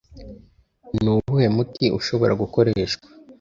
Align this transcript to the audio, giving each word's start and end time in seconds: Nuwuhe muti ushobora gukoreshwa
Nuwuhe 1.01 1.47
muti 1.55 1.85
ushobora 1.99 2.33
gukoreshwa 2.41 3.07